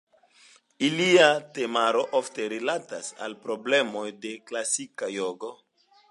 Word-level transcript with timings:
Ilia 0.85 1.25
temaro 1.57 2.01
ofte 2.19 2.47
rilatas 2.53 3.09
al 3.25 3.35
problemoj 3.43 4.07
de 4.25 4.31
la 4.39 4.41
klasika 4.53 5.11
jogo. 5.17 5.51